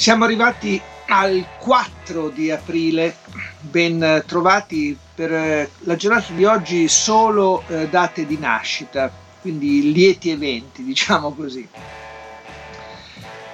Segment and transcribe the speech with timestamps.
[0.00, 3.16] Siamo arrivati al 4 di aprile,
[3.60, 10.30] ben trovati per eh, la giornata di oggi solo eh, date di nascita, quindi lieti
[10.30, 11.68] eventi, diciamo così.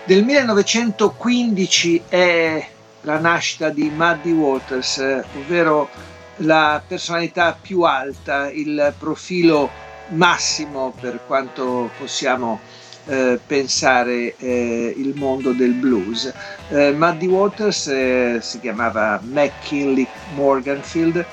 [0.05, 2.69] Del 1915 è
[3.01, 5.89] la nascita di Muddy Waters, eh, ovvero
[6.37, 9.69] la personalità più alta, il profilo
[10.11, 12.61] massimo per quanto possiamo
[13.07, 16.33] eh, pensare eh, il mondo del blues.
[16.69, 21.25] Eh, Muddy Waters eh, si chiamava McKinley Morganfield,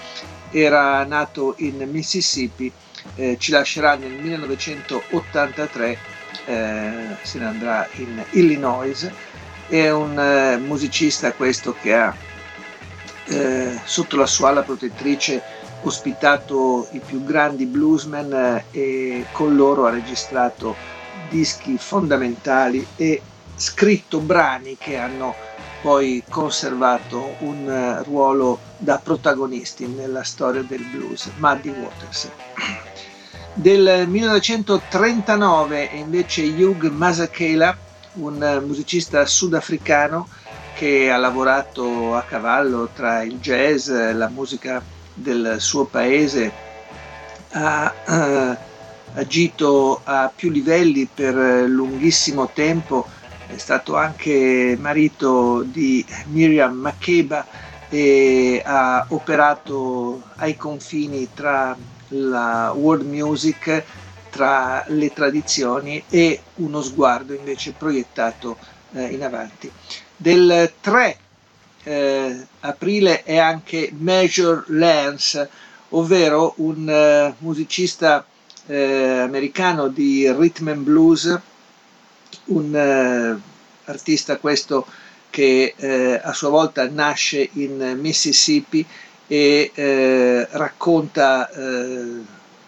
[0.51, 2.71] era nato in Mississippi,
[3.15, 5.97] eh, ci lascerà nel 1983,
[6.45, 9.09] se ne andrà in Illinois.
[9.67, 12.13] È un musicista questo che ha
[13.85, 15.41] sotto la sua ala protettrice
[15.83, 20.75] ospitato i più grandi bluesmen e con loro ha registrato
[21.29, 23.21] dischi fondamentali e
[23.55, 25.35] scritto brani che hanno
[25.81, 32.29] poi conservato un eh, ruolo da protagonisti nella storia del blues, Muddy Waters.
[33.53, 37.77] Del 1939 è invece Hugh Masakela,
[38.13, 40.27] un eh, musicista sudafricano
[40.73, 44.81] che ha lavorato a cavallo tra il jazz, e la musica
[45.13, 46.51] del suo paese,
[47.51, 48.57] ha uh,
[49.13, 51.35] agito a più livelli per
[51.67, 53.07] lunghissimo tempo,
[53.47, 57.45] è stato anche marito di Miriam Makeba
[57.89, 61.77] e ha operato ai confini tra
[62.09, 63.83] la world music,
[64.29, 68.57] tra le tradizioni e uno sguardo invece proiettato
[68.93, 69.71] eh, in avanti.
[70.15, 71.17] Del 3
[71.83, 75.49] eh, aprile è anche Major Lance,
[75.89, 78.25] ovvero un uh, musicista
[78.67, 81.39] eh, americano di rhythm and blues,
[82.45, 83.41] un eh,
[83.85, 84.85] artista questo
[85.29, 88.85] che eh, a sua volta nasce in Mississippi
[89.27, 92.21] e eh, racconta eh,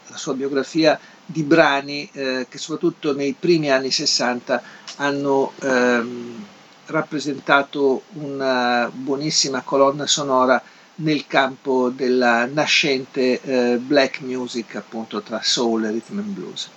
[0.07, 4.61] la sua biografia di brani eh, che soprattutto nei primi anni 60
[4.97, 6.45] hanno ehm,
[6.87, 10.61] rappresentato una buonissima colonna sonora
[10.95, 16.69] nel campo della nascente eh, black music, appunto tra soul e rhythm and blues.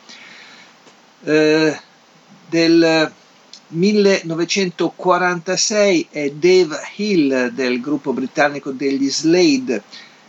[1.24, 1.76] Eh,
[2.48, 3.12] del
[3.68, 9.82] 1946 è Dave Hill del gruppo britannico degli Slade,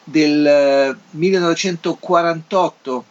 [0.03, 3.05] del 1948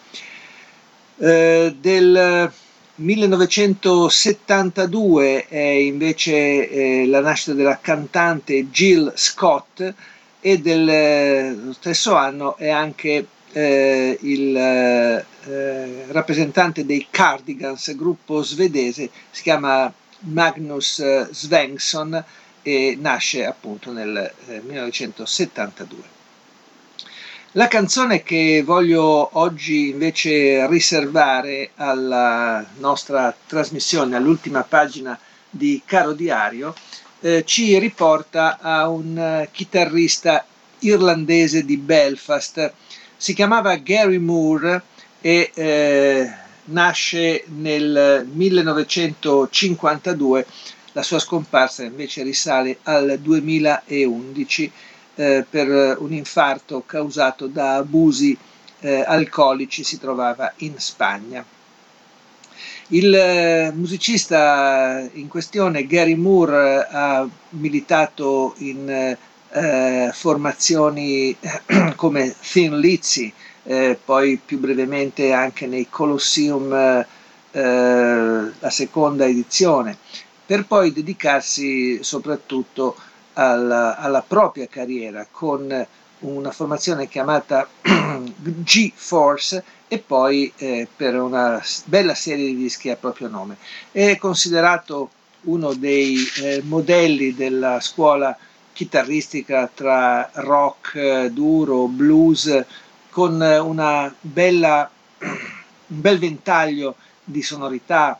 [1.16, 2.52] Del
[2.96, 9.92] 1972 è invece eh, la nascita della cantante Jill Scott
[10.40, 15.26] e dello stesso anno è anche eh, il eh,
[16.12, 22.24] rappresentante dei Cardigans, gruppo svedese, si chiama Magnus eh, Svensson
[22.62, 26.23] e nasce appunto nel 1972.
[27.54, 35.16] Eh, La canzone che voglio oggi invece riservare alla nostra trasmissione, all'ultima pagina
[35.48, 36.74] di Caro Diario,
[37.20, 40.44] eh, ci riporta a un uh, chitarrista
[40.80, 42.72] irlandese di Belfast.
[43.16, 44.82] Si chiamava Gary Moore
[45.20, 46.28] e eh,
[46.64, 50.46] nasce nel 1952.
[50.92, 54.72] La sua scomparsa invece risale al 2011
[55.14, 58.36] eh, per un infarto causato da abusi
[58.80, 61.44] eh, alcolici, si trovava in Spagna.
[62.88, 69.16] Il eh, musicista in questione, Gary Moore, ha militato in
[69.50, 71.34] eh, formazioni
[71.96, 73.32] come Thin Lizzy,
[73.62, 76.72] eh, poi più brevemente anche nei Colosseum
[77.52, 79.96] eh, la seconda edizione,
[80.44, 82.96] per poi dedicarsi soprattutto
[83.34, 85.86] alla, alla propria carriera con
[86.20, 93.28] una formazione chiamata G-Force e poi eh, per una bella serie di dischi a proprio
[93.28, 93.56] nome.
[93.92, 95.10] È considerato
[95.42, 98.36] uno dei eh, modelli della scuola
[98.72, 102.64] chitarristica tra rock eh, duro, blues,
[103.10, 103.38] con
[104.20, 108.18] bella, un bel ventaglio di sonorità,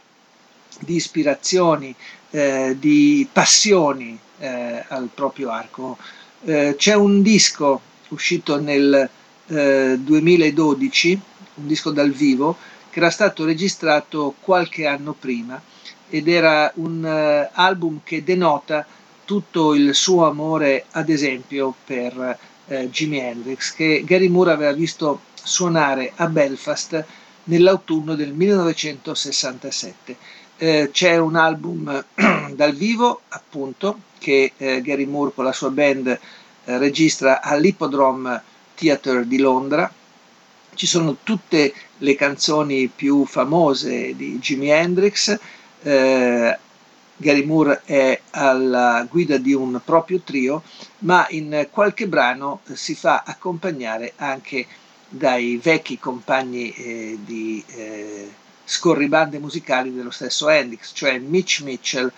[0.79, 1.95] di ispirazioni,
[2.31, 5.97] eh, di passioni eh, al proprio arco.
[6.45, 9.09] Eh, c'è un disco uscito nel
[9.47, 11.19] 2012, eh,
[11.55, 12.57] un disco dal vivo,
[12.91, 15.61] che era stato registrato qualche anno prima
[16.09, 18.87] ed era un uh, album che denota
[19.25, 25.23] tutto il suo amore, ad esempio, per eh, Jimi Hendrix, che Gary Moore aveva visto
[25.43, 27.05] suonare a Belfast
[27.45, 30.17] nell'autunno del 1967.
[30.57, 32.05] Eh, c'è un album
[32.55, 36.19] dal vivo, appunto, che eh, Gary Moore con la sua band eh,
[36.79, 38.43] registra all'Hippodrome
[38.75, 39.93] Theatre di Londra.
[40.75, 45.39] Ci sono tutte le canzoni più famose di Jimi Hendrix,
[45.83, 46.59] eh,
[47.17, 50.63] Gary Moore è alla guida di un proprio trio,
[51.01, 54.67] ma in qualche brano si fa accompagnare anche
[55.07, 58.33] dai vecchi compagni eh, di eh,
[58.65, 62.11] scorribande musicali dello stesso Hendrix, cioè Mitch Mitchell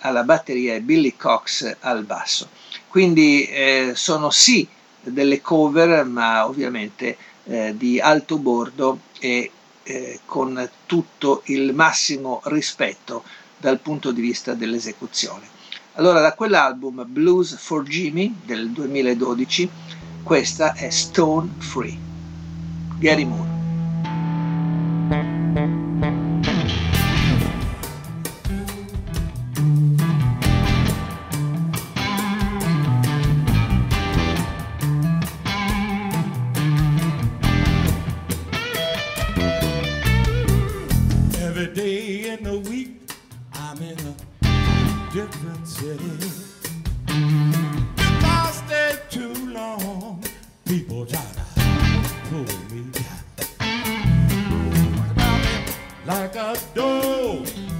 [0.00, 2.48] alla batteria e Billy Cox al basso.
[2.88, 4.66] Quindi eh, sono sì
[5.00, 9.50] delle cover, ma ovviamente eh, di alto bordo e
[9.82, 13.24] eh, con tutto il massimo rispetto
[13.56, 15.58] dal punto di vista dell'esecuzione.
[15.94, 19.68] Allora da quell'album Blues for Jimmy del 2012
[20.22, 21.98] questa è Stone Free.
[22.98, 23.49] Gary Moore.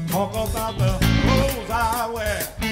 [0.09, 2.70] Talk about the clothes I wear.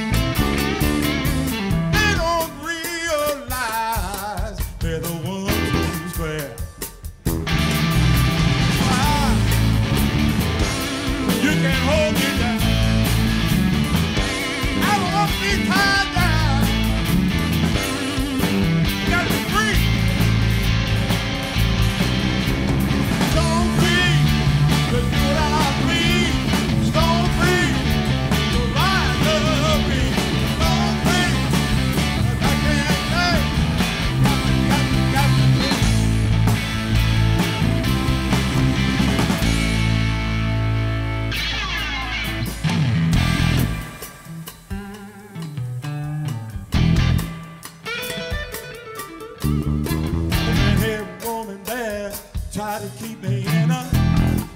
[49.48, 52.12] Every woman there
[52.52, 53.88] to keep me in a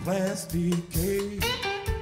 [0.05, 1.41] plastic cage.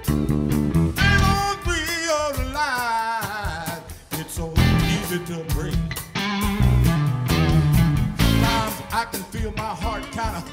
[0.06, 1.80] They won't be
[2.26, 3.82] alive.
[4.12, 5.75] It's so easy to break.
[8.92, 10.44] I can feel my heart kind of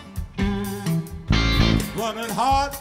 [1.98, 2.74] running hard.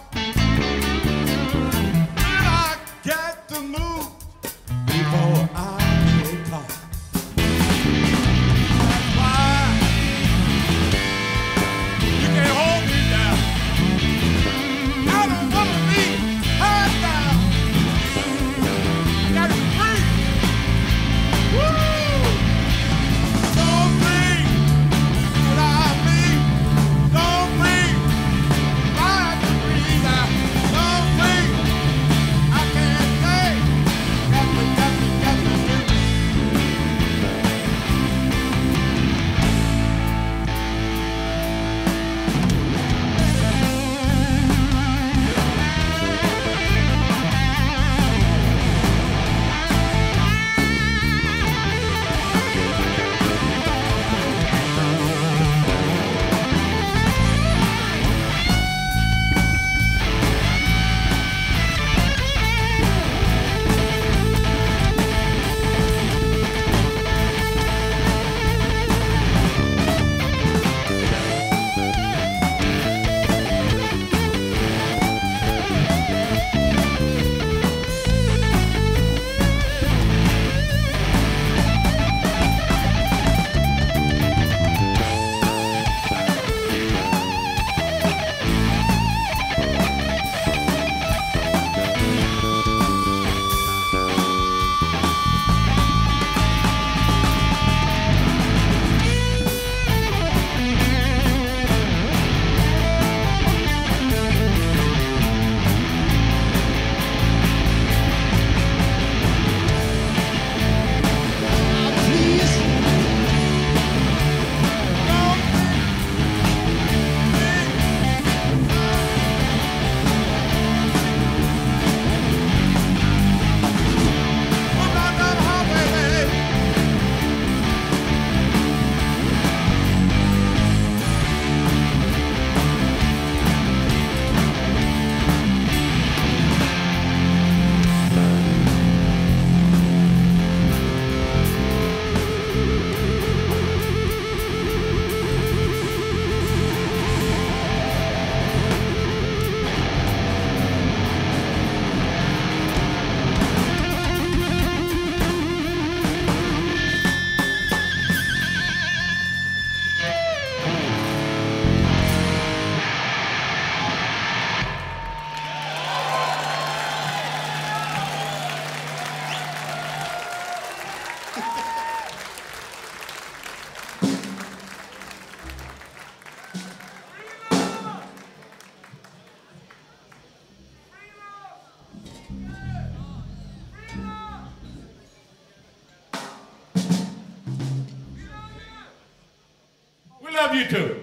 [190.57, 191.03] You two?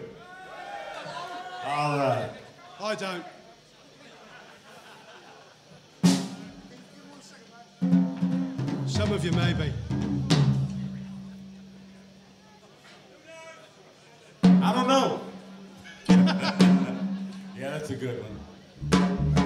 [1.65, 2.29] All right.
[2.81, 3.23] I don't.
[8.87, 9.71] Some of you maybe.
[14.43, 15.21] I don't know.
[16.09, 19.42] yeah, that's a good one.